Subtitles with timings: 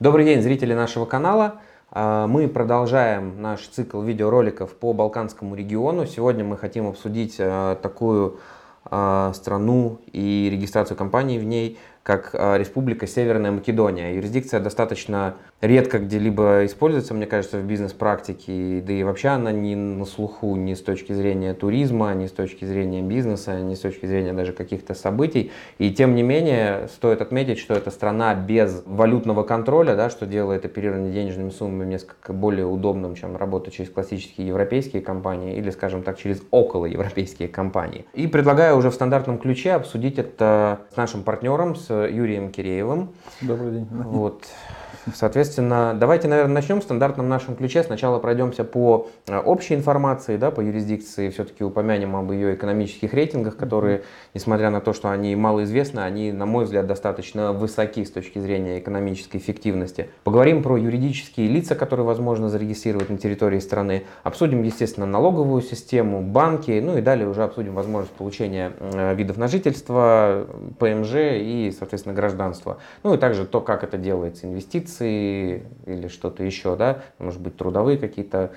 [0.00, 1.56] Добрый день, зрители нашего канала.
[1.90, 6.06] А, мы продолжаем наш цикл видеороликов по Балканскому региону.
[6.06, 8.38] Сегодня мы хотим обсудить а, такую
[8.84, 14.14] а, страну и регистрацию компаний в ней, как Республика Северная Македония.
[14.14, 20.06] Юрисдикция достаточно редко где-либо используется, мне кажется, в бизнес-практике, да и вообще она не на
[20.06, 24.32] слуху ни с точки зрения туризма, ни с точки зрения бизнеса, ни с точки зрения
[24.32, 25.52] даже каких-то событий.
[25.76, 30.64] И тем не менее, стоит отметить, что это страна без валютного контроля, да, что делает
[30.64, 36.16] оперирование денежными суммами несколько более удобным, чем работа через классические европейские компании или, скажем так,
[36.16, 38.06] через околоевропейские компании.
[38.14, 43.10] И предлагаю уже в стандартном ключе обсудить это с нашим партнером, с Юрием Киреевым.
[43.40, 43.88] Добрый день.
[43.90, 44.44] Вот.
[45.14, 47.82] Соответственно, давайте, наверное, начнем в стандартном нашем ключе.
[47.82, 53.56] Сначала пройдемся по э, общей информации, да, по юрисдикции, все-таки упомянем об ее экономических рейтингах,
[53.56, 54.02] которые,
[54.34, 58.78] несмотря на то, что они малоизвестны, они, на мой взгляд, достаточно высоки с точки зрения
[58.78, 60.10] экономической эффективности.
[60.24, 64.04] Поговорим про юридические лица, которые возможно зарегистрировать на территории страны.
[64.22, 69.48] Обсудим, естественно, налоговую систему, банки, ну и далее уже обсудим возможность получения э, видов на
[69.48, 70.46] жительство,
[70.78, 72.78] ПМЖ и, соответственно, гражданства.
[73.02, 77.56] Ну и также то, как это делается, инвестиции, инвестиции или что-то еще, да, может быть,
[77.56, 78.52] трудовые какие-то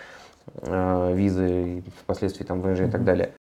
[0.55, 3.33] э, визы, впоследствии там ВНЖ и так далее.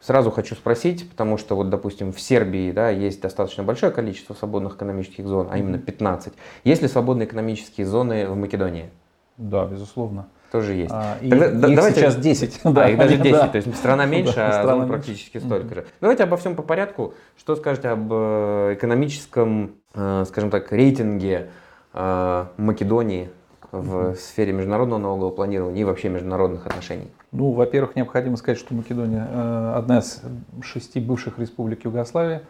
[0.00, 4.76] Сразу хочу спросить, потому что вот, допустим, в Сербии да, есть достаточно большое количество свободных
[4.76, 6.32] экономических зон, а именно 15.
[6.64, 8.90] Есть ли свободные экономические зоны в Македонии?
[9.36, 10.28] Да, безусловно.
[10.50, 10.90] Тоже есть.
[10.92, 12.60] А, Тогда, их давайте, сейчас 10.
[12.64, 13.32] Да, да, их даже 10.
[13.32, 13.48] Да.
[13.48, 15.46] То есть страна меньше, да, а страна практически меньше.
[15.46, 15.86] столько же.
[16.00, 17.14] Давайте обо всем по порядку.
[17.36, 21.50] Что скажете об э, экономическом, э, скажем так, рейтинге
[21.92, 23.30] э, Македонии
[23.70, 27.08] в сфере международного налогового планирования и вообще международных отношений?
[27.32, 30.22] Ну, во-первых, необходимо сказать, что Македония одна из
[30.62, 32.40] шести бывших республик Югославии.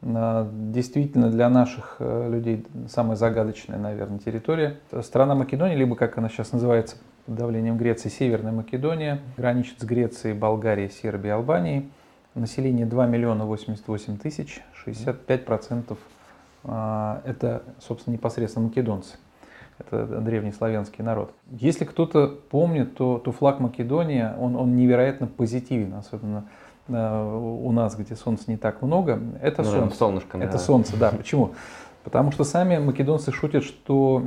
[0.00, 4.78] Действительно, для наших людей самая загадочная, наверное, территория.
[5.02, 10.34] Страна Македония, либо как она сейчас называется, под давлением Греции Северная Македония, граничит с Грецией,
[10.34, 11.90] Болгарией, Сербией, Албанией.
[12.34, 15.98] Население 2 миллиона 88 тысяч, 65 процентов
[16.64, 19.16] а, это, собственно, непосредственно македонцы.
[19.78, 21.32] Это древний славянский народ.
[21.50, 26.46] Если кто-то помнит, то, то флаг Македонии, он, он невероятно позитивен, особенно
[26.88, 29.20] а, у нас, где солнца не так много.
[29.40, 29.96] Это ну, солнце.
[29.96, 30.58] Солнышко, Это да.
[30.58, 31.10] солнце, да.
[31.12, 31.54] Почему?
[32.04, 34.22] Потому что сами македонцы шутят, что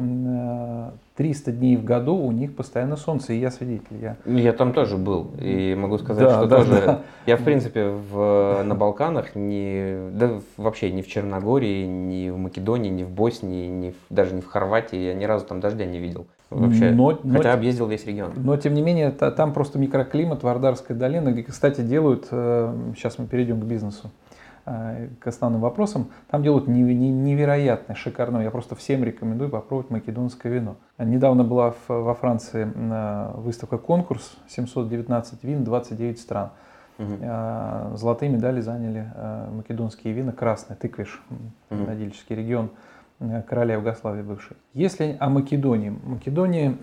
[1.16, 3.98] 300 дней в году у них постоянно солнце, и я свидетель.
[4.02, 6.72] Я, я там тоже был, и могу сказать, да, что да, тоже...
[6.72, 7.02] Да.
[7.28, 12.90] Я, в принципе, в, на Балканах, не, да вообще ни в Черногории, ни в Македонии,
[12.90, 16.00] ни в Боснии, ни в, даже не в Хорватии, я ни разу там дождя не
[16.00, 16.26] видел.
[16.50, 18.32] Вообще, но, хотя но, объездил весь регион.
[18.38, 23.28] Но, тем не менее, там просто микроклимат, Вардарская долина, где, кстати, делают, сейчас э, мы
[23.28, 24.37] перейдем к бизнесу, Э,
[25.20, 28.40] к основным вопросам, там делают невероятно шикарно.
[28.40, 30.76] Я просто всем рекомендую попробовать македонское вино.
[30.98, 36.50] Недавно была во Франции э, выставка конкурс, 719 вин, 29 стран.
[37.00, 37.96] Угу.
[37.96, 39.06] Золотые медали заняли
[39.52, 41.84] македонские вина, красный, тыквиш, угу.
[42.30, 42.72] регион
[43.48, 44.58] короля Югославии бывший.
[44.74, 45.96] Если о Македонии.
[46.04, 46.76] Македония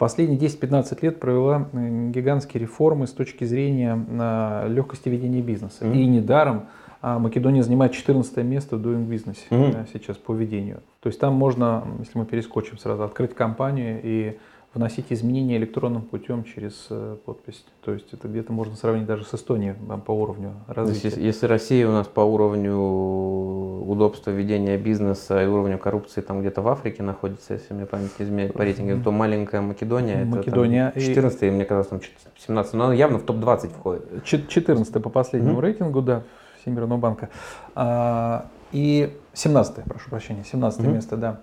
[0.00, 5.84] последние 10-15 лет провела гигантские реформы с точки зрения легкости ведения бизнеса.
[5.84, 5.94] Mm-hmm.
[5.94, 6.66] И недаром
[7.02, 9.88] а Македония занимает 14 место в Doing Business mm-hmm.
[9.92, 10.80] сейчас по ведению.
[11.00, 14.38] То есть там можно, если мы перескочим сразу, открыть компанию и
[14.72, 17.64] вносить изменения электронным путем через э, подпись.
[17.82, 19.74] То есть это где-то можно сравнить даже с Эстонией
[20.06, 21.08] по уровню развития.
[21.08, 26.62] Если, если Россия у нас по уровню удобства ведения бизнеса и уровню коррупции там где-то
[26.62, 31.04] в Африке находится, если мне память не изменяет по рейтингу, то маленькая Македония, Македония это
[31.04, 31.50] там 14 и...
[31.50, 32.00] мне казалось там
[32.38, 34.24] 17 но она явно в топ-20 входит.
[34.24, 35.62] 14 по последнему mm-hmm.
[35.62, 36.22] рейтингу, да,
[36.60, 37.28] Всемирного банка.
[37.74, 40.92] А, и 17 прошу прощения, 17 mm-hmm.
[40.92, 41.40] место, да.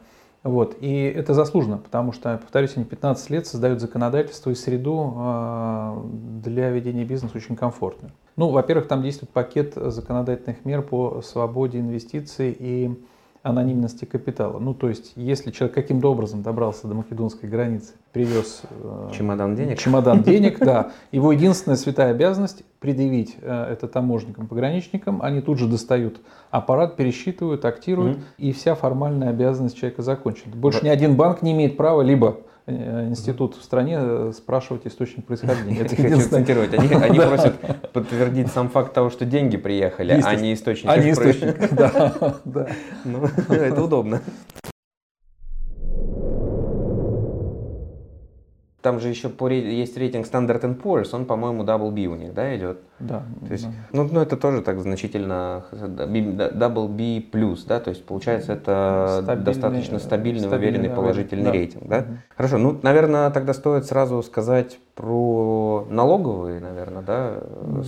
[0.47, 0.78] Вот.
[0.80, 6.02] И это заслуженно, потому что, повторюсь, они 15 лет создают законодательство и среду а,
[6.41, 8.13] для ведения бизнеса очень комфортную.
[8.38, 12.97] Ну, во-первых, там действует пакет законодательных мер по свободе инвестиций и
[13.43, 14.59] анонимности капитала.
[14.59, 19.79] Ну, то есть, если человек каким-то образом добрался до македонской границы, привез э, чемодан денег,
[19.79, 25.67] чемодан денег, да, его единственная святая обязанность предъявить э, это таможенникам, пограничникам, они тут же
[25.67, 26.19] достают
[26.51, 28.39] аппарат, пересчитывают, актируют, mm-hmm.
[28.39, 30.55] и вся формальная обязанность человека закончена.
[30.55, 32.37] Больше ни один банк не имеет права либо
[32.67, 35.81] институт в стране э, спрашивать источник происхождения.
[35.81, 36.73] Это хочу цитировать.
[36.73, 37.55] Они, они просят
[37.93, 40.90] подтвердить сам факт того, что деньги приехали, а не источник.
[40.90, 42.35] А не источник, да.
[42.43, 42.67] да.
[43.05, 44.22] Ну, это удобно.
[48.82, 52.56] Там же еще по, есть рейтинг Standard Poor's, он, по-моему, Double B у них, да,
[52.56, 52.79] идет?
[53.00, 53.24] Да.
[53.46, 53.74] То есть, да.
[53.91, 57.24] Ну, ну, это тоже так значительно, Double B+,
[57.68, 61.52] да, то есть, получается, это стабильный, достаточно стабильный, стабильный уверенный, положительный да.
[61.52, 61.97] рейтинг, да?
[62.00, 62.08] Угу.
[62.35, 67.34] Хорошо, ну, наверное, тогда стоит сразу сказать про налоговые, наверное, да,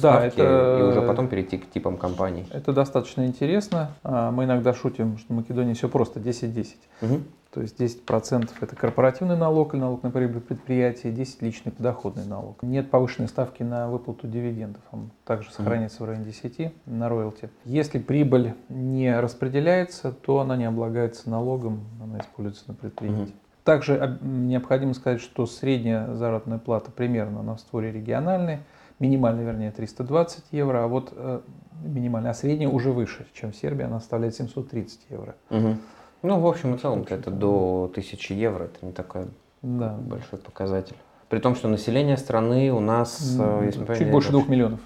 [0.02, 2.48] да это, и уже потом перейти к типам компаний.
[2.52, 3.92] Это достаточно интересно.
[4.04, 6.68] А, мы иногда шутим, что в Македонии все просто 10-10.
[7.02, 7.20] Угу.
[7.52, 12.62] То есть 10% это корпоративный налог или налог на прибыль предприятия, 10% личный подоходный налог.
[12.62, 17.50] Нет повышенной ставки на выплату дивидендов, он также сохраняется в районе 10 на роялти.
[17.66, 23.34] Если прибыль не распределяется, то она не облагается налогом, она используется на предприятии.
[23.64, 28.60] Также необходимо сказать, что средняя заработная плата примерно на створе региональной,
[29.00, 31.42] минимальная, вернее, 320 евро, а вот э,
[31.84, 35.36] минимальная, а средняя уже выше, чем в Сербии, она составляет 730 евро.
[35.50, 35.78] Угу.
[36.22, 39.26] Ну, в общем и целом, это до 1000 евро, это не такой
[39.62, 39.98] да.
[40.00, 40.96] большой показатель.
[41.30, 44.80] При том, что население страны у нас, ну, если чуть больше двух миллионов.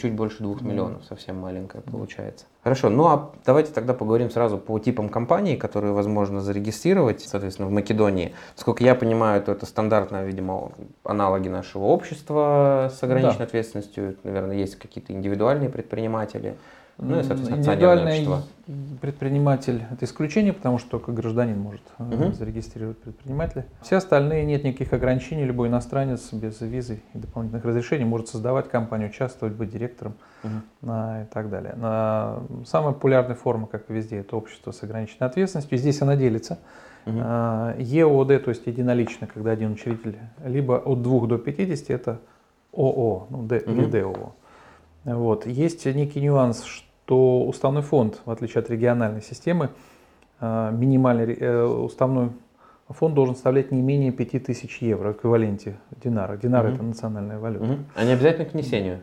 [0.00, 2.46] Чуть больше двух миллионов, совсем маленькое получается.
[2.62, 7.72] Хорошо, ну а давайте тогда поговорим сразу по типам компаний, которые возможно зарегистрировать, соответственно, в
[7.72, 8.32] Македонии.
[8.56, 10.72] Сколько я понимаю, то это стандартно, видимо,
[11.04, 13.44] аналоги нашего общества с ограниченной да.
[13.44, 14.16] ответственностью.
[14.24, 16.56] Наверное, есть какие-то индивидуальные предприниматели.
[17.00, 18.26] Ну и, соответственно, Индивидуальный
[19.00, 22.32] предприниматель– это исключение, потому что только гражданин может угу.
[22.32, 23.64] зарегистрировать предпринимателя.
[23.82, 25.44] Все остальные нет никаких ограничений.
[25.44, 30.14] Любой иностранец без визы и дополнительных разрешений может создавать компанию, участвовать, быть директором
[30.44, 30.52] угу.
[30.82, 31.74] и так далее.
[32.66, 35.78] Самая популярная форма, как и везде, это общество с ограниченной ответственностью.
[35.78, 36.58] Здесь она делится.
[37.06, 37.16] Угу.
[37.18, 42.20] А, ЕОД, то есть единолично, когда один учредитель, либо от 2 до 50– это
[42.74, 43.70] ООО, ну, Д, угу.
[43.72, 44.34] или ДОО.
[45.04, 45.46] Вот.
[45.46, 49.70] Есть некий нюанс, что то уставной фонд, в отличие от региональной системы,
[50.40, 52.28] э, минимальный э, уставной
[52.88, 55.74] фонд должен составлять не менее 5000 евро в эквиваленте
[56.04, 56.36] динара.
[56.36, 56.74] Динар угу.
[56.74, 57.64] это национальная валюта.
[57.64, 58.04] Угу.
[58.04, 59.00] Не обязательно к внесению?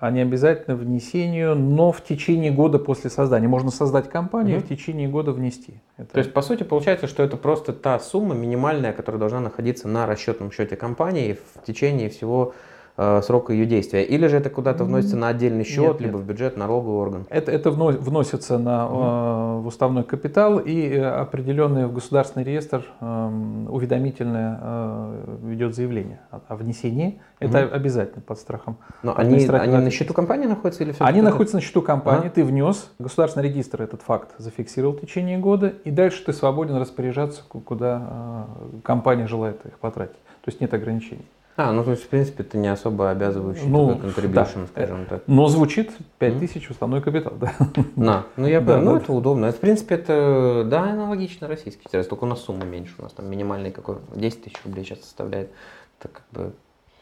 [0.00, 3.46] Не обязательно внесению, но в течение года после создания.
[3.46, 4.64] Можно создать компанию угу.
[4.64, 5.74] и в течение года внести.
[5.98, 6.12] Это...
[6.12, 10.06] То есть, по сути, получается, что это просто та сумма минимальная, которая должна находиться на
[10.06, 12.54] расчетном счете компании в течение всего
[13.00, 14.04] э, срока ее действия?
[14.04, 16.26] Или же это куда-то вносится на отдельный счет, нет, либо нет.
[16.26, 17.26] в бюджет налоговый орган?
[17.30, 23.66] Это, это вносится на, э, в уставной капитал и э, определенный в государственный реестр э,
[23.68, 27.20] уведомительное э, ведет заявление о, о внесении.
[27.38, 27.74] Это угу.
[27.74, 28.76] обязательно под страхом.
[29.02, 31.04] Но они, они на счету компании находятся или все?
[31.04, 32.30] Они находятся на счету компании, а?
[32.30, 37.42] ты внес, государственный регистр этот факт зафиксировал в течение года, и дальше ты свободен распоряжаться,
[37.48, 40.16] куда э, компания желает их потратить.
[40.42, 41.24] То есть нет ограничений.
[41.56, 44.66] А, ну то есть, в принципе, это не особо обязывающий ну, contribution, да.
[44.68, 45.22] скажем так.
[45.26, 46.70] Но звучит 5000 mm.
[46.70, 47.52] уставной капитал, да.
[47.96, 48.98] На, ну я да, ну да.
[48.98, 49.46] это удобно.
[49.46, 53.12] Это, в принципе, это, да, аналогично российский терроризм, только у нас сумма меньше, у нас
[53.12, 55.50] там минимальный какой, 10 тысяч рублей сейчас составляет.
[55.98, 56.52] Это как бы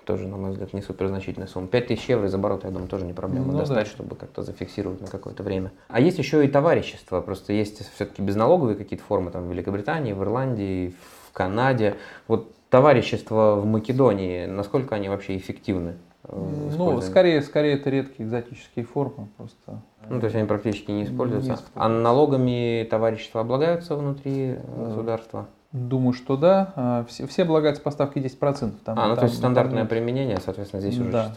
[0.08, 1.68] тоже, на мой взгляд, не супер значительная сумма.
[1.68, 3.90] 5 тысяч евро из оборота, я думаю, тоже не проблема ну, достать, да.
[3.90, 5.70] чтобы как-то зафиксировать на какое-то время.
[5.88, 10.22] А есть еще и товарищество, просто есть все-таки безналоговые какие-то формы там в Великобритании, в
[10.22, 10.94] Ирландии,
[11.28, 11.98] в Канаде.
[12.26, 15.96] Вот товарищества в Македонии, насколько они вообще эффективны?
[16.24, 19.80] Э, ну, скорее, скорее это редкие экзотические формы просто.
[20.08, 21.50] Ну, то есть они практически не используются.
[21.50, 21.80] Не используются.
[21.80, 25.46] А налогами товарищества облагаются внутри э, государства?
[25.72, 26.72] Думаю, что да.
[26.76, 28.72] А, все, все облагаются по ставке 10%.
[28.84, 31.32] Там, а, ну там, то есть стандартное там, применение, соответственно, здесь уже да.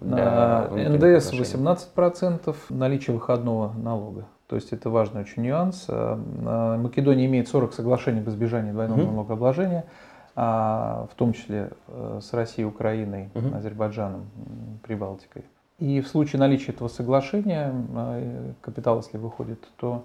[0.00, 4.26] для НДС 18%, наличие выходного налога.
[4.46, 5.86] То есть это важный очень нюанс.
[5.88, 9.12] А, Македония имеет 40 соглашений об избежании двойного mm-hmm.
[9.12, 9.84] налогообложения.
[10.38, 13.56] А, в том числе э, с Россией, Украиной, угу.
[13.56, 14.26] Азербайджаном,
[14.82, 15.46] Прибалтикой.
[15.78, 20.04] И в случае наличия этого соглашения, а, капитал, если выходит, то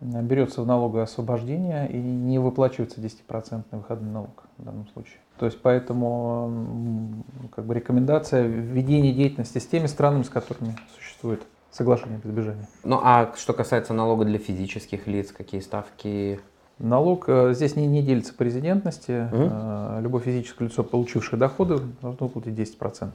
[0.00, 5.18] берется в налоговое освобождение и не выплачивается 10% выходный налог в данном случае.
[5.38, 7.22] То есть поэтому
[7.54, 12.66] как бы рекомендация введения деятельности с теми странами, с которыми существует соглашение избежании.
[12.82, 16.40] Ну а что касается налога для физических лиц, какие ставки
[16.80, 19.28] Налог э, здесь не, не делится по резидентности.
[19.30, 20.00] Угу.
[20.02, 23.10] Любое физическое лицо, получившее доходы, должно платить 10%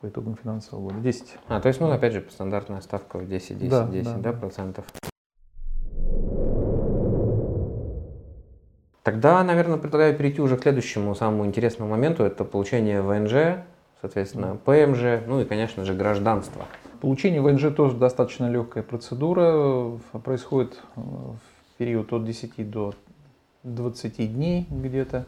[0.00, 1.00] по итогам финансового года.
[1.00, 1.36] 10.
[1.48, 4.32] А, то есть, ну, опять же, стандартная ставка в 10, 10, да, 10, да, да,
[4.32, 4.84] процентов.
[9.02, 12.22] Тогда, наверное, предлагаю перейти уже к следующему самому интересному моменту.
[12.22, 13.64] Это получение ВНЖ,
[14.00, 16.64] соответственно, ПМЖ, ну и, конечно же, гражданство.
[17.00, 19.98] Получение ВНЖ тоже достаточно легкая процедура.
[20.22, 21.36] Происходит в
[21.78, 22.94] период от 10 до
[23.62, 25.26] 20 дней где-то.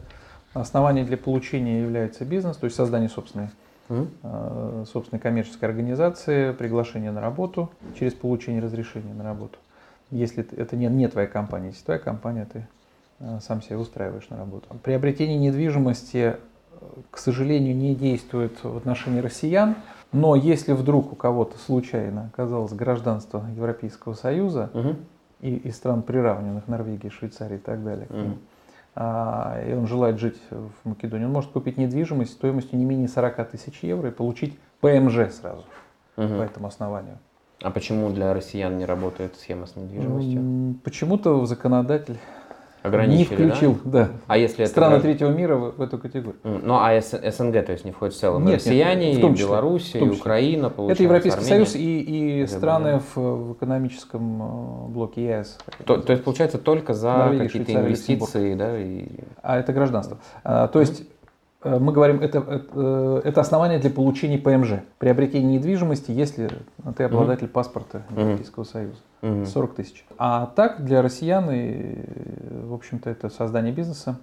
[0.53, 3.49] Основанием для получения является бизнес, то есть создание собственной,
[3.89, 4.85] mm-hmm.
[4.85, 9.59] собственной коммерческой организации, приглашение на работу через получение разрешения на работу.
[10.09, 12.67] Если это не, не твоя компания, если твоя компания, ты
[13.19, 14.67] а, сам себя устраиваешь на работу.
[14.83, 16.37] Приобретение недвижимости
[17.11, 19.75] к сожалению, не действует в отношении россиян.
[20.11, 24.95] Но если вдруг у кого-то случайно оказалось гражданство Европейского Союза угу.
[25.41, 28.37] И, и стран приравненных, Норвегии, Швейцарии и так далее, угу.
[28.95, 33.49] а, и он желает жить в Македонии, он может купить недвижимость стоимостью не менее 40
[33.51, 35.63] тысяч евро и получить ПМЖ сразу
[36.15, 36.27] угу.
[36.27, 37.17] по этому основанию.
[37.61, 40.75] А почему для россиян не работает схема с недвижимостью?
[40.83, 42.17] Почему-то законодатель
[42.83, 44.05] не включил, да?
[44.05, 44.09] да.
[44.27, 45.03] А если страны это...
[45.03, 46.39] третьего мира в, в эту категорию?
[46.43, 48.45] Ну а СНГ, то есть не входит в целом?
[48.45, 50.21] Нет, Россияне, нет, в том числе, Беларусь, в том числе.
[50.21, 51.65] Украина, Это Европейский Армения.
[51.65, 55.57] Союз и, и страны в, в экономическом э, блоке ЕС.
[55.85, 58.77] То, то есть получается только за какие-то инвестиции, да?
[58.77, 59.07] И...
[59.41, 60.17] А это гражданство.
[60.43, 61.03] А, то есть
[61.79, 64.81] мы говорим, это, это, э, это основание для получения ПМЖ.
[64.97, 66.49] Приобретение недвижимости, если
[66.95, 68.99] ты обладатель mm паспорта Европейского mm Союза.
[69.21, 70.05] mm 40 тысяч.
[70.17, 72.03] А так для россиян, и,
[72.63, 74.19] в общем-то, это создание бизнеса,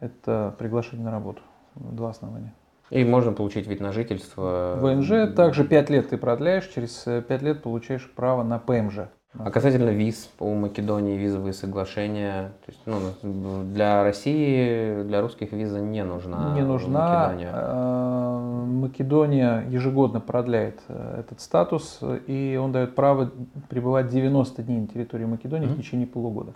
[0.00, 1.42] это приглашение на работу.
[1.74, 2.54] Два основания.
[2.90, 4.78] И можно получить вид на жительство.
[4.80, 9.08] ВНЖ также 5 лет ты продляешь, через 5 лет получаешь право на ПМЖ.
[9.38, 12.80] А касательно виз по Македонии, визовые соглашения, то есть,
[13.22, 16.54] ну, для России, для русских виза не нужна.
[16.54, 17.28] Не нужна.
[17.28, 17.52] Македония.
[17.54, 23.30] Э, Македония ежегодно продляет э, этот статус, и он дает право
[23.68, 25.74] пребывать 90 дней на территории Македонии mm-hmm.
[25.74, 26.52] в течение полугода.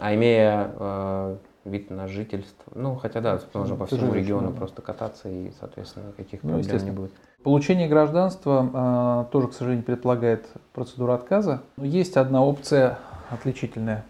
[0.00, 2.72] А имея э, вид на жительство.
[2.74, 4.56] Ну, хотя да, можно по всему региону да.
[4.56, 7.12] просто кататься и, соответственно, никаких ну, проблем не будет.
[7.42, 11.62] Получение гражданства а, тоже, к сожалению, предполагает процедуру отказа.
[11.76, 12.98] Но есть одна опция
[13.30, 14.04] отличительная.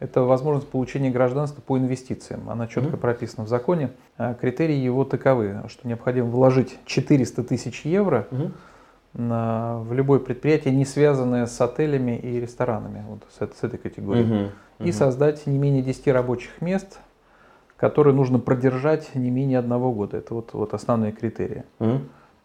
[0.00, 2.48] Это возможность получения гражданства по инвестициям.
[2.48, 3.00] Она четко mm-hmm.
[3.00, 3.90] прописана в законе.
[4.16, 8.52] А, критерии его таковы, что необходимо вложить 400 тысяч евро mm-hmm.
[9.14, 14.26] на, в любое предприятие, не связанное с отелями и ресторанами, вот с, с этой категорией.
[14.26, 17.00] Mm-hmm и создать не менее 10 рабочих мест,
[17.76, 20.16] которые нужно продержать не менее одного года.
[20.18, 21.64] Это вот, вот основные критерии.
[21.78, 22.00] Угу.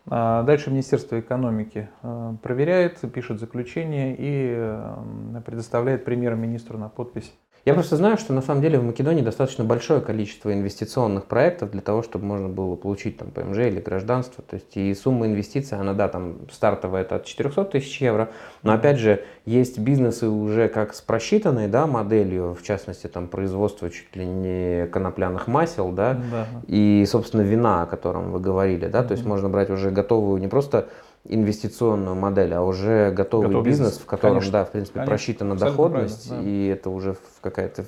[0.07, 7.33] А дальше Министерство экономики э, проверяет, пишет заключение и э, предоставляет премьер-министру на подпись
[7.65, 11.79] я просто знаю, что на самом деле в Македонии достаточно большое количество инвестиционных проектов для
[11.79, 14.43] того, чтобы можно было получить там ПМЖ или гражданство.
[14.43, 18.31] То есть и сумма инвестиций, она, да, там стартовая это от 400 тысяч евро,
[18.63, 23.89] но опять же есть бизнесы уже как с просчитанной, да, моделью, в частности там производство
[23.89, 26.47] чуть ли не конопляных масел, да, да.
[26.67, 30.49] и, собственно, вина, о котором вы говорили, да, то есть можно брать уже готовую не
[30.49, 30.89] просто
[31.25, 34.51] инвестиционную модель, а уже готовый, готовый бизнес, бизнес, в котором, Конечно.
[34.51, 35.11] да, в принципе, Конечно.
[35.11, 36.41] просчитана доходность, да.
[36.41, 37.85] и это уже какая-то,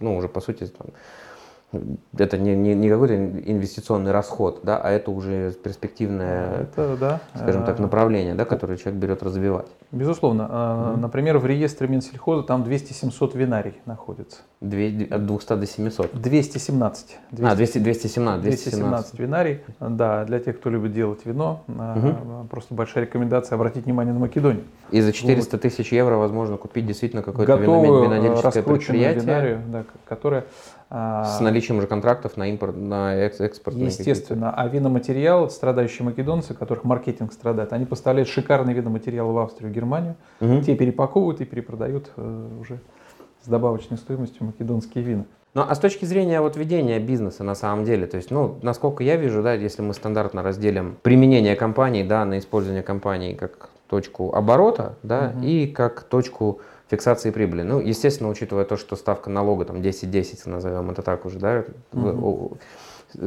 [0.00, 1.82] ну, уже по сути, там,
[2.16, 7.20] это не, не, не какой-то инвестиционный расход, да, а это уже перспективное, это, да.
[7.34, 9.68] скажем так, э, направление, да, которое человек берет развивать.
[9.90, 10.42] Безусловно.
[10.42, 10.96] Mm-hmm.
[10.98, 14.40] Например, в реестре Минсельхоза там 200-700 винарий находится.
[14.60, 16.14] Две, от 200 до 700?
[16.14, 17.18] 217.
[17.30, 19.18] 200, а, 200, 217, 217.
[19.18, 19.60] винарий.
[19.80, 22.46] Да, для тех, кто любит делать вино, угу.
[22.50, 24.64] просто большая рекомендация обратить внимание на Македонию.
[24.90, 25.62] И за 400 вот.
[25.62, 29.22] тысяч евро возможно купить действительно какое-то винодельческое предприятие.
[29.22, 30.44] винарию, да, которое
[30.90, 33.76] С наличием уже контрактов на импорт, на экспорт.
[33.76, 34.54] Естественно.
[34.54, 40.16] А виноматериал, страдающие македонцы, которых маркетинг страдает, они поставляют шикарный виноматериал в Австрию, Германию.
[40.40, 40.62] Угу.
[40.62, 42.80] Те перепаковывают и перепродают э, уже
[43.44, 45.24] с добавочной стоимостью македонские вина.
[45.54, 49.02] Ну, а с точки зрения вот ведения бизнеса на самом деле, то есть, ну, насколько
[49.02, 54.34] я вижу, да, если мы стандартно разделим применение компании, да, на использование компании как точку
[54.34, 55.44] оборота, да, угу.
[55.44, 57.62] и как точку фиксации прибыли.
[57.62, 62.56] Ну, естественно, учитывая то, что ставка налога там 10-10, назовем это так уже, да, угу.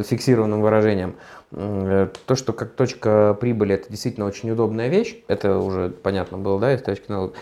[0.03, 1.15] фиксированным выражением,
[1.51, 6.73] то, что как точка прибыли это действительно очень удобная вещь, это уже понятно было, да,
[6.73, 7.33] из точки налога.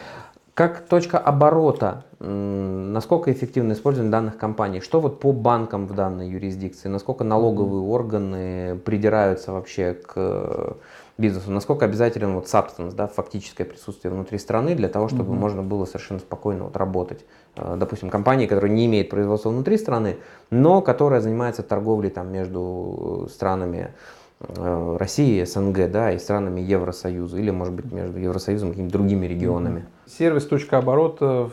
[0.53, 4.81] Как точка оборота, насколько эффективно использование данных компаний?
[4.81, 6.89] Что вот по банкам в данной юрисдикции?
[6.89, 10.75] Насколько налоговые органы придираются вообще к
[11.19, 15.39] бизнесу, насколько обязателен вот substance, да, фактическое присутствие внутри страны для того, чтобы mm-hmm.
[15.39, 17.25] можно было совершенно спокойно вот работать.
[17.55, 20.17] Э, допустим, компании, которая не имеет производства внутри страны,
[20.49, 27.51] но которая занимается торговлей там между странами Э, России, СНГ, да, и странами Евросоюза, или,
[27.51, 29.86] может быть, между Евросоюзом и какими-то другими регионами.
[30.05, 31.50] Сервис «Точка оборота»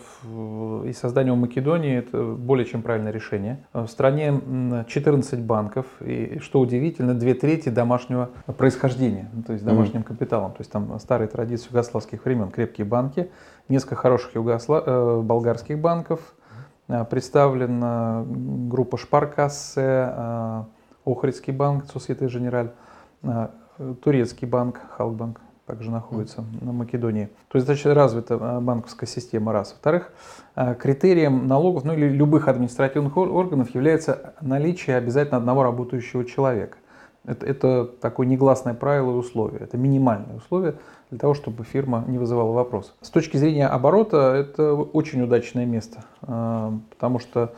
[0.84, 3.66] и создание в Македонии– это более чем правильное решение.
[3.72, 10.02] В стране 14 банков, и, что удивительно, две трети домашнего происхождения, ну, то есть домашним
[10.02, 10.04] mm-hmm.
[10.04, 10.52] капиталом.
[10.52, 13.30] То есть там старые традиции югославских времен, крепкие банки,
[13.68, 14.84] несколько хороших югослав...
[14.86, 16.20] Э, болгарских банков,
[16.86, 20.66] э, представлена группа Шпаркассе,
[21.06, 22.72] Охридский банк, Сосьете Женераль,
[23.22, 23.52] а,
[24.02, 27.26] турецкий банк, Халкбанк также находится на Македонии.
[27.48, 29.72] То есть достаточно развита а, банковская система, раз.
[29.72, 30.12] Во-вторых,
[30.56, 36.78] а, критерием налогов, ну или любых административных органов является наличие обязательно одного работающего человека.
[37.24, 39.60] Это, это такое негласное правило и условие.
[39.60, 40.76] Это минимальные условия
[41.10, 42.94] для того, чтобы фирма не вызывала вопрос.
[43.00, 47.52] С точки зрения оборота это очень удачное место, потому что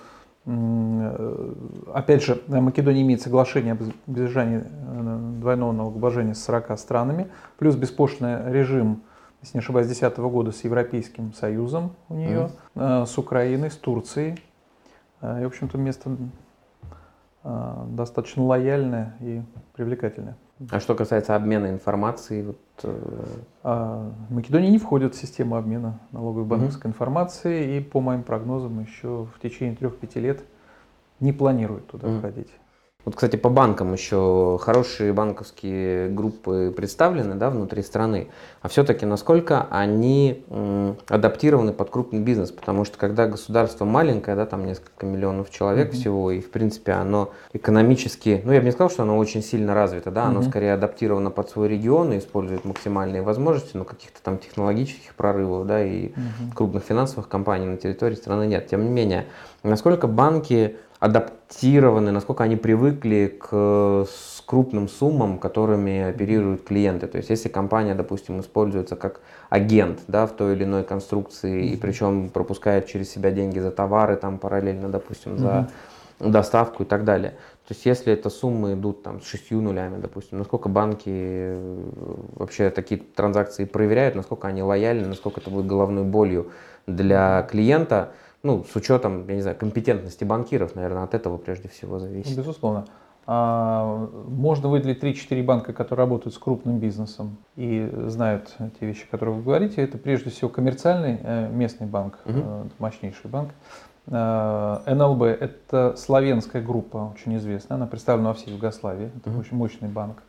[1.92, 7.28] Опять же, в Македонии имеет соглашение об избежании э, двойного налогообложения с 40 странами,
[7.58, 9.02] плюс беспошлинный режим,
[9.42, 13.04] если не ошибаюсь, с 2010 года с Европейским Союзом у нее, mm.
[13.04, 14.40] с Украиной, с Турцией.
[15.20, 16.16] Э, и, в общем-то, место
[17.44, 19.42] достаточно лояльное и
[19.74, 20.36] привлекательное.
[20.70, 22.42] А что касается обмена информацией?
[22.42, 23.24] Вот, э...
[23.62, 26.94] а, Македония не входит в систему обмена налоговой банковской угу.
[26.94, 30.44] информации и, по моим прогнозам, еще в течение трех-пяти лет
[31.20, 32.18] не планирует туда угу.
[32.18, 32.50] входить.
[33.08, 38.28] Вот, кстати, по банкам еще хорошие банковские группы представлены да, внутри страны,
[38.60, 40.44] а все-таки насколько они
[41.08, 45.96] адаптированы под крупный бизнес, потому что когда государство маленькое, да, там несколько миллионов человек mm-hmm.
[45.96, 49.74] всего, и в принципе оно экономически, ну я бы не сказал, что оно очень сильно
[49.74, 50.50] развито, да, оно mm-hmm.
[50.50, 55.82] скорее адаптировано под свой регион и использует максимальные возможности, но каких-то там технологических прорывов, да,
[55.82, 56.54] и mm-hmm.
[56.54, 58.66] крупных финансовых компаний на территории страны нет.
[58.66, 59.24] Тем не менее,
[59.62, 67.06] насколько банки адаптированы, насколько они привыкли к с крупным суммам, которыми оперируют клиенты.
[67.06, 71.68] То есть если компания, допустим, используется как агент да, в той или иной конструкции, mm-hmm.
[71.68, 75.38] и причем пропускает через себя деньги за товары, там параллельно, допустим, mm-hmm.
[75.38, 77.32] за доставку и так далее.
[77.68, 81.84] То есть если это суммы идут там с шестью нулями, допустим, насколько банки э,
[82.34, 86.50] вообще такие транзакции проверяют, насколько они лояльны, насколько это будет головной болью
[86.86, 91.98] для клиента, ну, с учетом, я не знаю, компетентности банкиров, наверное, от этого прежде всего
[91.98, 92.36] зависит.
[92.36, 92.84] Безусловно.
[93.26, 99.34] А, можно выделить 3-4 банка, которые работают с крупным бизнесом и знают те вещи, которые
[99.34, 99.82] вы говорите.
[99.82, 102.70] Это прежде всего коммерциальный э, местный банк, угу.
[102.78, 103.50] мощнейший банк.
[104.06, 109.40] А, НЛБ– это славянская группа, очень известная, она представлена во всей Югославии, это угу.
[109.40, 110.22] очень мощный банк,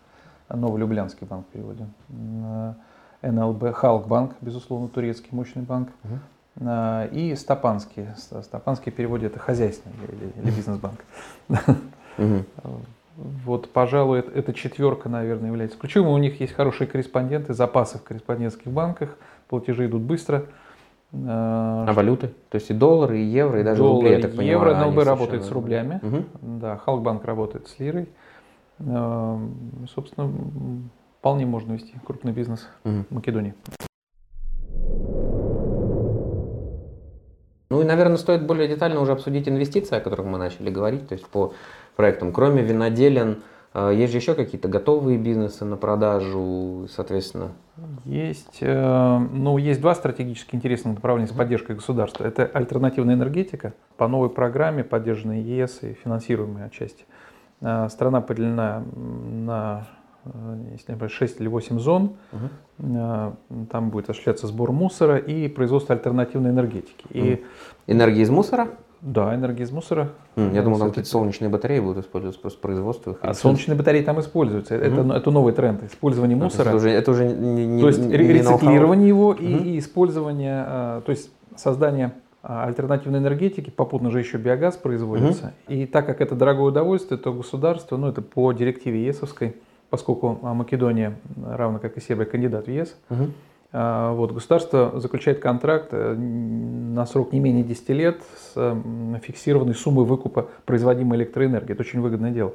[0.49, 1.85] Новолюблянский банк в переводе.
[3.21, 5.89] НЛБ, Халк банк, безусловно, турецкий мощный банк.
[6.03, 6.19] Угу.
[6.61, 8.07] А, и Стопанский.
[8.17, 10.99] Стопанский переводе это хозяйственный или, или бизнес-банк.
[13.45, 16.13] Вот, пожалуй, эта четверка, наверное, является ключевым.
[16.13, 19.17] У них есть хорошие корреспонденты, запасы в корреспондентских банках,
[19.49, 20.45] платежи идут быстро.
[21.11, 22.29] А, а валюты?
[22.49, 24.51] То есть и доллары, и евро, и даже доллары, рубли, я так понимаю.
[24.51, 26.23] Евро, НЛБ работает с рублями, угу.
[26.41, 28.07] да, Халкбанк работает с лирой.
[28.79, 29.37] А,
[29.93, 30.31] собственно,
[31.19, 33.03] вполне можно вести крупный бизнес угу.
[33.09, 33.53] в Македонии.
[37.71, 41.13] Ну и, наверное, стоит более детально уже обсудить инвестиции, о которых мы начали говорить, то
[41.13, 41.53] есть по
[41.95, 42.33] проектам.
[42.33, 43.43] Кроме виноделен,
[43.75, 47.51] э, есть же еще какие-то готовые бизнесы на продажу, соответственно?
[48.05, 52.23] Есть, э, ну, есть два стратегически интересных направления с поддержкой государства.
[52.23, 57.05] Это альтернативная энергетика по новой программе, поддержанной ЕС и финансируемой отчасти.
[57.61, 59.87] Э, страна поделена на
[60.71, 62.11] если не 6 или 8 зон.
[62.31, 63.67] Угу.
[63.71, 67.05] Там будет осуществляться сбор мусора и производство альтернативной энергетики.
[67.09, 67.43] И
[67.89, 68.67] Энергия из мусора?
[69.01, 70.11] Да, энергия из мусора.
[70.35, 73.17] Я думал, там какие-то солнечные батареи будут использоваться просто производство.
[73.21, 74.75] А солнечные батареи там используются.
[74.75, 74.83] Угу.
[74.83, 75.83] Это, это новый тренд.
[75.83, 76.67] Использование а, мусора.
[76.67, 79.41] Это уже, это уже не, То есть не, рециклирование его угу.
[79.41, 82.13] и, и использование, а, то есть создание
[82.43, 85.53] альтернативной энергетики, попутно же еще биогаз производится.
[85.67, 85.73] Угу.
[85.75, 89.55] И так как это дорогое удовольствие, то государство, ну это по директиве ЕСовской,
[89.89, 93.27] поскольку Македония, равно как и Сербия, кандидат в ЕС, угу.
[93.71, 98.75] вот, государство заключает контракт э, на срок не менее 10 лет с
[99.23, 101.73] фиксированной суммой выкупа производимой электроэнергии.
[101.73, 102.53] Это очень выгодное дело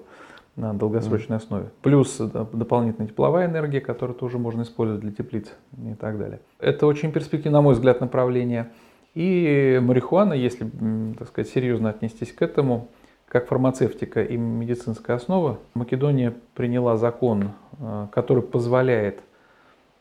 [0.56, 1.70] на долгосрочной основе.
[1.82, 6.40] Плюс дополнительная тепловая энергия, которую тоже можно использовать для теплиц и так далее.
[6.60, 8.70] Это очень перспективное, на мой взгляд, направление.
[9.14, 10.70] И марихуана, если,
[11.18, 12.88] так сказать, серьезно отнестись к этому,
[13.34, 19.18] как фармацевтика и медицинская основа, Македония приняла закон, э, который позволяет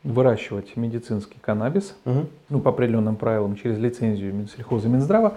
[0.04, 2.26] выращивать медицинский каннабис, угу.
[2.48, 5.34] ну, по определенным правилам, через лицензию Минсельхоза и Минздрава.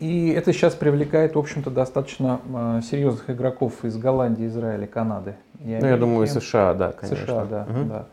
[0.00, 5.34] И это сейчас привлекает, в общем-то, достаточно э, серьезных игроков из Голландии, Израиля, Канады.
[5.80, 7.26] ну, я думаю, и США, да, конечно.
[7.26, 7.88] США, да, угу.
[7.90, 8.06] да.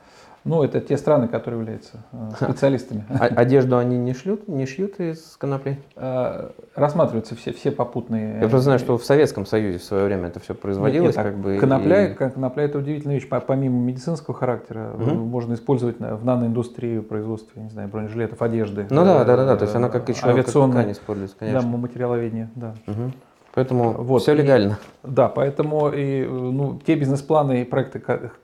[0.46, 3.04] Ну, это те страны, которые являются э, специалистами.
[3.10, 5.80] А, одежду они не шьют, не шьют из конопли?
[5.96, 8.36] Э, рассматриваются все, все попутные.
[8.36, 11.16] Я просто знаю, что в Советском Союзе в свое время это все производилось.
[11.16, 12.14] Нет, нет, как бы, конопля, и...
[12.14, 13.28] конопля это удивительная вещь.
[13.28, 15.16] Помимо медицинского характера, угу.
[15.16, 18.86] можно использовать в наноиндустрии производстве, не знаю, бронежилетов, одежды.
[18.92, 19.56] Ну да, да, да, да.
[19.58, 21.62] То есть она как еще авиационная, как используется, конечно.
[21.62, 22.76] Да, материаловедение, да.
[22.86, 23.12] Угу.
[23.56, 24.22] Поэтому вот.
[24.22, 24.80] все легально.
[25.04, 28.02] И, да, поэтому и, ну, те бизнес-планы и проекты,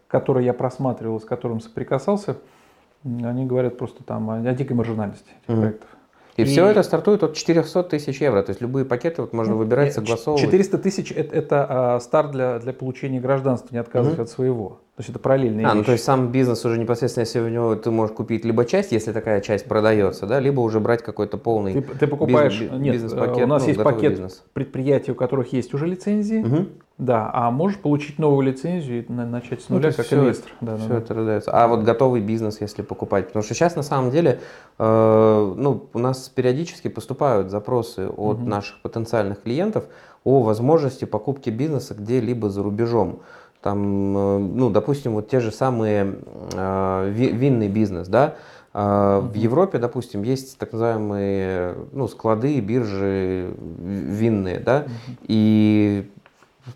[0.08, 2.38] которые я просматривал, с которыми соприкасался,
[3.04, 5.90] они говорят просто там о, о дикой маржинальности этих mm проектов.
[6.38, 8.42] И, и все это стартует от 400 тысяч евро.
[8.42, 10.42] То есть любые пакеты вот можно ну, выбирать, согласовывать.
[10.42, 14.24] 400 тысяч это, это а, старт для, для получения гражданства, не отказывать угу.
[14.24, 14.80] от своего.
[15.02, 17.76] То есть это параллельные а, ну то есть сам бизнес уже непосредственно, если у него
[17.76, 21.74] ты можешь купить либо часть, если такая часть продается, да, либо уже брать какой-то полный
[21.74, 24.44] Ты, ты покупаешь, бизнес, нет, бизнес-пакет, у нас ну, есть пакет бизнес.
[24.54, 26.68] предприятий, у которых есть уже лицензии, угу.
[27.00, 30.52] Да, а можешь получить новую лицензию и начать с нуля ну, как все инвестор.
[30.62, 31.16] Да, все да, это да.
[31.16, 31.52] раздается.
[31.52, 33.26] А вот готовый бизнес, если покупать.
[33.26, 34.40] Потому что сейчас на самом деле
[34.78, 38.46] э, ну, у нас периодически поступают запросы от угу.
[38.46, 39.86] наших потенциальных клиентов
[40.24, 43.22] о возможности покупки бизнеса где-либо за рубежом.
[43.62, 46.16] Там, э, ну, допустим, вот те же самые
[46.54, 48.36] э, винный бизнес, да,
[48.74, 54.86] Uh, В Европе, допустим, есть так называемые ну, склады, биржи винные, да,
[55.24, 56.10] и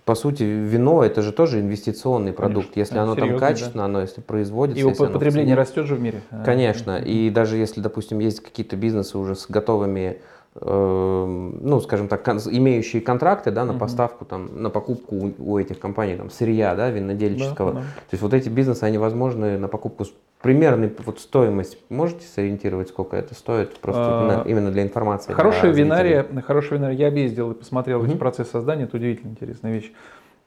[0.03, 2.73] по сути, вино это же тоже инвестиционный продукт.
[2.73, 2.79] Конечно.
[2.79, 3.85] Если оно там качественно, да.
[3.85, 4.79] оно если производится.
[4.79, 6.21] И его потребление растет же в мире.
[6.43, 6.97] Конечно.
[6.97, 10.17] И даже если, допустим, есть какие-то бизнесы уже с готовыми э,
[10.61, 13.79] ну, скажем так, имеющие контракты, да, на угу.
[13.79, 17.73] поставку, там, на покупку у этих компаний, там, сырья, да, винодельческого.
[17.73, 17.83] Да, да.
[17.83, 20.05] То есть вот эти бизнесы, они возможны на покупку
[20.41, 25.33] примерный вот стоимость можете сориентировать, сколько это стоит, просто а, именно для информации?
[25.33, 28.07] Хорошая винария, хорошая винария, я объездил и посмотрел угу.
[28.07, 29.91] весь процесс создания, это удивительно интересная вещь.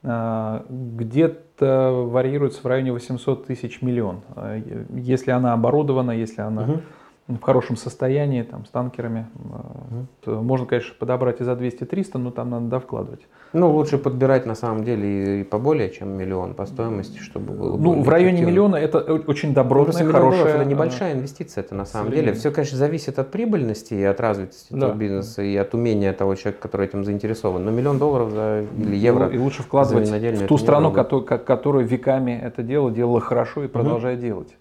[0.01, 4.21] А, где-то варьируется в районе 800 тысяч миллион.
[4.35, 4.59] А,
[4.95, 6.81] если она оборудована, если она угу
[7.37, 9.27] в хорошем состоянии, там, с танкерами.
[10.25, 10.41] Угу.
[10.41, 13.21] Можно, конечно, подобрать и за 200-300, но там надо довкладывать.
[13.53, 18.01] Ну, лучше подбирать на самом деле и поболее, чем миллион по стоимости, чтобы было Ну,
[18.01, 20.55] в районе миллиона это очень добротная, ну, хорошая...
[20.55, 22.33] Это небольшая инвестиция, это на самом деле.
[22.33, 24.91] Все, конечно, зависит от прибыльности и от развитости да.
[24.91, 27.63] бизнеса, и от умения того человека, который этим заинтересован.
[27.63, 32.39] Но миллион долларов за, или евро ну, И лучше вкладывать в ту страну, которая веками
[32.41, 34.25] это дело делала хорошо и продолжает угу.
[34.25, 34.58] делать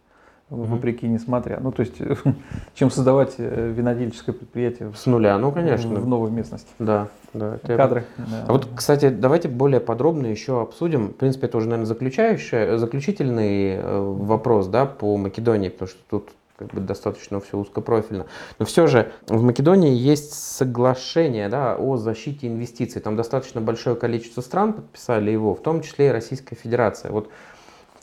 [0.51, 1.59] вопреки, несмотря.
[1.61, 1.97] Ну, то есть,
[2.75, 5.95] чем создавать э, винодельческое предприятие с нуля, ну, конечно.
[5.95, 6.69] В новой местности.
[6.79, 7.59] Да, да.
[7.65, 8.05] Кадры.
[8.17, 8.45] Да.
[8.49, 11.09] А вот, кстати, давайте более подробно еще обсудим.
[11.09, 16.31] В принципе, это уже, наверное, заключающий, заключительный э, вопрос, да, по Македонии, потому что тут
[16.59, 18.27] как бы достаточно все узкопрофильно.
[18.59, 23.01] Но все же в Македонии есть соглашение да, о защите инвестиций.
[23.01, 27.13] Там достаточно большое количество стран подписали его, в том числе и Российская Федерация.
[27.13, 27.31] Вот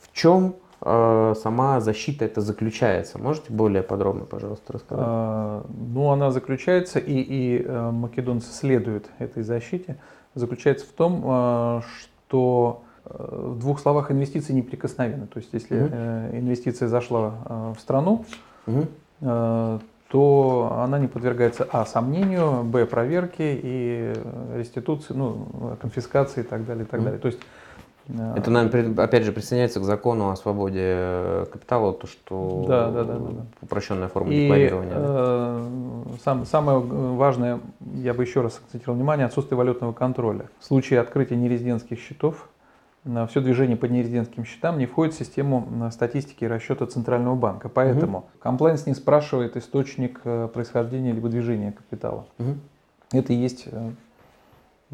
[0.01, 3.17] в чем сама защита это заключается?
[3.17, 5.05] Можете более подробно, пожалуйста, рассказать?
[5.07, 9.97] А, ну, она заключается, и, и э, македонцы следуют этой защите,
[10.33, 15.27] заключается в том, э, что в двух словах инвестиции неприкосновенны.
[15.27, 15.95] То есть, если угу.
[16.37, 18.25] инвестиция зашла в страну,
[18.65, 18.87] угу.
[19.19, 21.85] то она не подвергается а.
[21.85, 22.87] сомнению, б.
[22.87, 24.13] проверке и
[24.55, 26.85] реституции, ну, конфискации и так далее.
[26.85, 27.05] И так угу.
[27.05, 27.21] далее.
[27.21, 27.39] То есть
[28.07, 33.03] это, наверное, опять же присоединяется к закону о свободе э, капитала, то, что да, да,
[33.03, 33.45] да, да.
[33.61, 34.93] упрощенная форма и, декларирования.
[34.95, 35.67] Э,
[36.23, 37.59] сам, самое важное,
[37.95, 40.49] я бы еще раз акцентировал внимание, отсутствие валютного контроля.
[40.59, 42.47] В случае открытия нерезидентских счетов,
[43.05, 47.35] на все движение по нерезидентским счетам не входит в систему э, статистики и расчета Центрального
[47.35, 47.69] банка.
[47.69, 48.91] Поэтому комплайнс угу.
[48.91, 52.27] не спрашивает источник э, происхождения либо движения капитала.
[52.37, 52.55] Угу.
[53.13, 53.67] Это и есть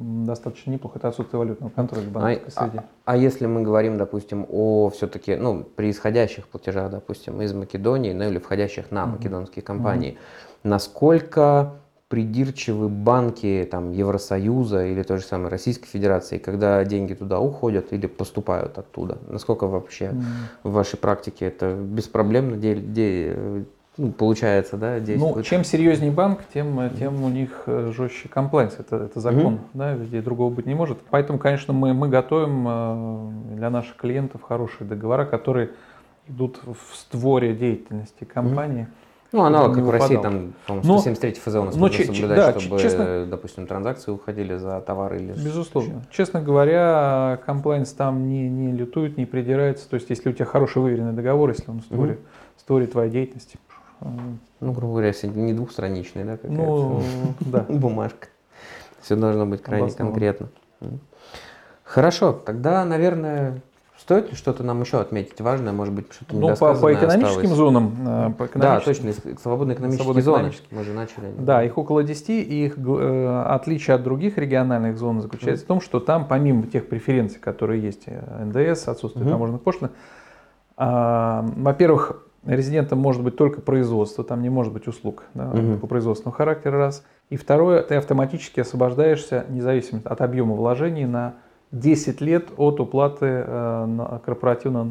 [0.01, 0.99] достаточно неплохо.
[0.99, 2.79] Это отсутствие валютного контроля в банковской а, среде.
[2.79, 8.13] А, а если мы говорим, допустим, о все-таки, ну, при исходящих платежах, допустим, из Македонии,
[8.13, 9.11] ну, или входящих на mm-hmm.
[9.11, 10.59] македонские компании, mm-hmm.
[10.63, 11.73] насколько
[12.11, 18.05] придирчивы банки там, Евросоюза или той же самой Российской Федерации, когда деньги туда уходят или
[18.05, 19.17] поступают оттуда?
[19.29, 20.21] Насколько вообще mm.
[20.63, 23.65] в вашей практике это беспроблемно де- де-
[24.01, 25.35] ну, получается, да, действует.
[25.35, 28.73] Ну, чем серьезнее банк, тем, тем у них э, жестче комплайнс.
[28.79, 29.69] Это, это закон, mm-hmm.
[29.75, 30.97] да, везде другого быть не может.
[31.11, 35.69] Поэтому, конечно, мы, мы готовим э, для наших клиентов хорошие договора, которые
[36.27, 38.85] идут в створе деятельности компании.
[38.85, 39.33] Mm-hmm.
[39.33, 42.59] Ну, аналог, как в России, там, по-моему, 173 ФЗ у нас но, нужно соблюдать, да,
[42.59, 45.33] чтобы, честно, допустим, транзакции уходили за товары или...
[45.33, 46.03] Безусловно.
[46.09, 49.87] Честно говоря, комплайнс там не, не лютует, не придирается.
[49.87, 52.59] То есть, если у тебя хороший выверенный договор, если он в створе, mm-hmm.
[52.59, 53.57] створе твоей деятельности,
[54.01, 57.03] ну, грубо говоря, если не двухстраничный, да, какая-то ну,
[57.39, 57.65] да.
[57.69, 58.27] бумажка.
[59.01, 60.11] Все должно быть крайне Обоснованно.
[60.11, 60.47] конкретно.
[61.83, 63.61] Хорошо, тогда, наверное,
[63.97, 67.57] стоит ли что-то нам еще отметить важное, может быть, что-то Ну, по, по экономическим осталось?
[67.57, 67.95] зонам.
[67.99, 70.51] Э, по экономическим, да, точно, свободные экономические зоны.
[70.71, 71.33] Мы же начали.
[71.37, 75.65] Да, их около 10, и их э, отличие от других региональных зон заключается mm.
[75.65, 79.31] в том, что там, помимо тех преференций, которые есть, э, НДС, отсутствие mm-hmm.
[79.31, 79.89] таможенных пошлин,
[80.77, 85.77] э, во-первых, резидентом может быть только производство, там не может быть услуг да, угу.
[85.77, 87.05] по производственному характеру, раз.
[87.29, 91.35] И второе, ты автоматически освобождаешься, независимо от объема вложений, на
[91.71, 94.89] 10 лет от уплаты э, корпоративного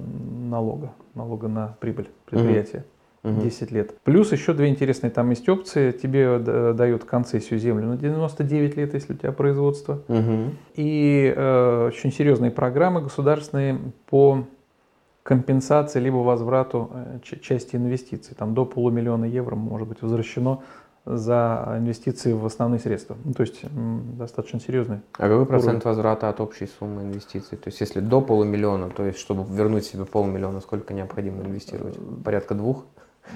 [0.49, 2.85] налога, налога на прибыль предприятия.
[3.23, 3.35] Угу.
[3.35, 3.43] угу.
[3.43, 3.95] 10 лет.
[4.03, 5.91] Плюс еще две интересные там есть опции.
[5.93, 10.01] Тебе дают концессию землю на 99 лет, если у тебя производство.
[10.09, 10.55] Угу.
[10.77, 14.45] И э, очень серьезные программы государственные по
[15.31, 18.35] компенсации либо возврату э, части инвестиций.
[18.37, 20.63] Там до полумиллиона евро может быть возвращено
[21.07, 23.17] за инвестиции в основные средства.
[23.25, 23.65] Ну, то есть
[24.19, 24.99] достаточно серьезный.
[25.13, 27.57] А какой процент возврата от общей суммы инвестиций?
[27.59, 31.97] То есть если до полумиллиона, то есть чтобы вернуть себе полмиллиона, сколько необходимо инвестировать?
[32.25, 32.85] Порядка двух?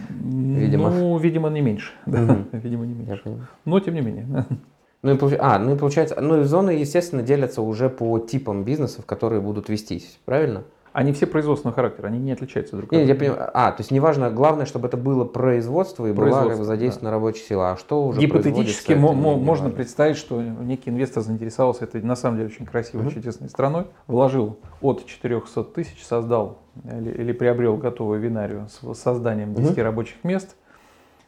[0.09, 0.91] Видимо.
[0.91, 1.93] Ну, видимо, не меньше.
[2.07, 3.23] Да, видимо, не меньше.
[3.65, 4.47] Но тем не менее.
[5.03, 9.05] Ну и, а, ну и получается, ну и зоны, естественно, делятся уже по типам бизнесов,
[9.05, 10.65] которые будут вестись, правильно?
[10.95, 13.05] Они все производственного характера, они не отличаются друг от друга.
[13.05, 13.51] Я понимаю.
[13.53, 17.17] А, то есть неважно, главное, чтобы это было производство и производство, была задействована да.
[17.17, 17.73] рабочая сила.
[17.73, 22.37] А что уже Гипотетически мо- мо- можно представить, что некий инвестор заинтересовался этой на самом
[22.37, 28.21] деле очень красивой, очень чудесной страной, вложил от 400 тысяч, создал или, или приобрел готовую
[28.21, 29.83] винарию с созданием 10 угу.
[29.83, 30.55] рабочих мест,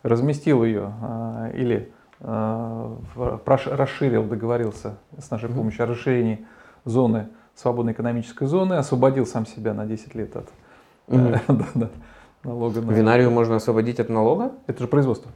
[0.05, 6.47] разместил ее а, или а, расширил, договорился с нашей помощью о расширении
[6.85, 10.49] зоны свободной экономической зоны, освободил сам себя на 10 лет от
[11.09, 11.35] угу.
[12.45, 12.81] налога.
[12.81, 12.92] На...
[12.92, 14.53] Винарию можно освободить от налога?
[14.66, 15.31] Это же производство.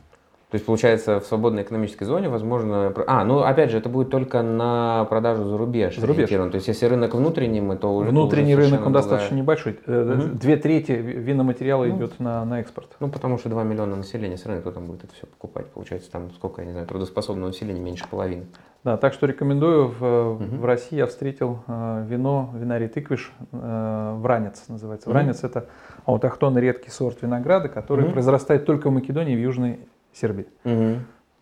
[0.50, 2.92] То есть, получается, в свободной экономической зоне возможно...
[3.06, 5.96] А, ну, опять же, это будет только на продажу за рубеж.
[5.96, 6.28] За рубеж.
[6.28, 8.10] То есть, если рынок внутренний, мы то уже...
[8.10, 9.02] Внутренний уже рынок, он другая...
[9.02, 9.78] достаточно небольшой.
[9.86, 10.38] Угу.
[10.40, 12.88] Две трети виноматериала ну, идет на, на экспорт.
[12.98, 15.66] Ну, потому что 2 миллиона населения, все равно кто там будет это все покупать.
[15.66, 18.46] Получается, там сколько, я не знаю, трудоспособного населения меньше половины.
[18.82, 19.88] Да, так что рекомендую.
[19.88, 20.56] В, угу.
[20.56, 25.08] в России я встретил э, вино, винарий тыквиш, э, вранец называется.
[25.10, 25.46] Вранец угу.
[25.48, 25.66] это
[26.06, 28.14] аутохтонный редкий сорт винограда, который угу.
[28.14, 29.80] произрастает только в Македонии и в Южной
[30.12, 30.46] Сербии.
[30.64, 30.99] Угу.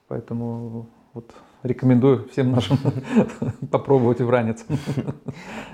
[0.09, 2.79] Поэтому вот рекомендую всем нашим
[3.71, 4.65] попробовать в ранец.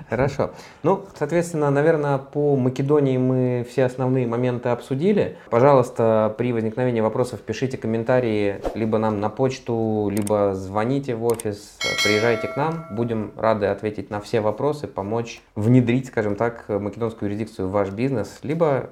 [0.09, 0.51] Хорошо.
[0.83, 5.37] Ну, соответственно, наверное, по Македонии мы все основные моменты обсудили.
[5.49, 12.47] Пожалуйста, при возникновении вопросов пишите комментарии либо нам на почту, либо звоните в офис, приезжайте
[12.47, 12.85] к нам.
[12.91, 18.39] Будем рады ответить на все вопросы, помочь внедрить, скажем так, македонскую юрисдикцию в ваш бизнес,
[18.43, 18.89] либо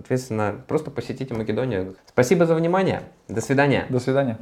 [0.00, 1.94] Соответственно, просто посетите Македонию.
[2.06, 3.02] Спасибо за внимание.
[3.28, 3.84] До свидания.
[3.90, 4.38] До свидания.